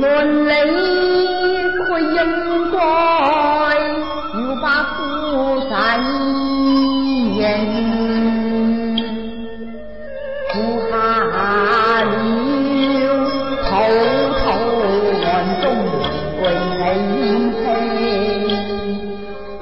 [0.00, 0.50] 伦理
[1.76, 2.16] 佢应
[2.70, 2.78] 该
[4.38, 5.74] 要把夫仔
[7.36, 7.40] 认，
[10.52, 10.54] 苦
[10.88, 10.90] 下
[11.24, 11.26] 了
[13.64, 13.66] 滔
[14.38, 14.40] 滔
[15.18, 15.20] 汗
[15.62, 15.64] 中
[16.38, 16.40] 尽
[17.16, 17.18] 你
[17.58, 17.60] 戚，